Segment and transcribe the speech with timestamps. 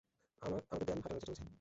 [0.41, 1.49] আমাদের দেয়ান হাটানোর চেষ্টা করছে।